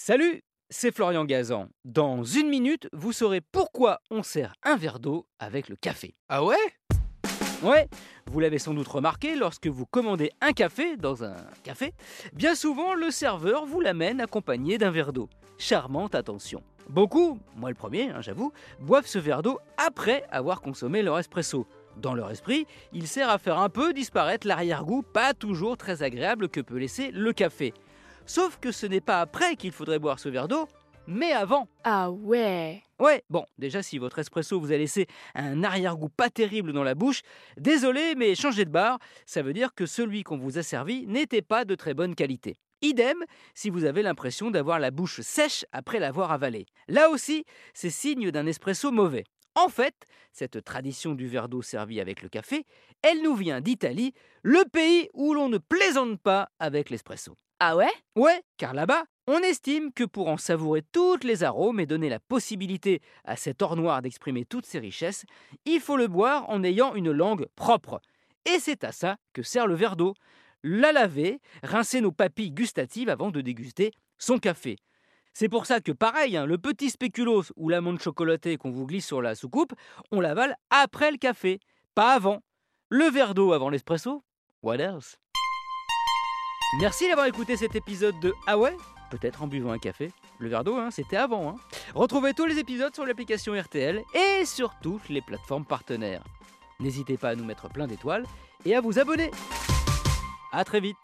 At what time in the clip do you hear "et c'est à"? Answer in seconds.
68.46-68.92